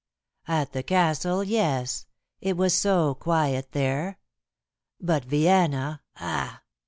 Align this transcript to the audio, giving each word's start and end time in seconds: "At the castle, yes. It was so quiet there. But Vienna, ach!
"At 0.47 0.71
the 0.73 0.81
castle, 0.81 1.43
yes. 1.43 2.07
It 2.39 2.57
was 2.57 2.73
so 2.75 3.13
quiet 3.13 3.71
there. 3.73 4.17
But 4.99 5.25
Vienna, 5.25 6.01
ach! 6.19 6.59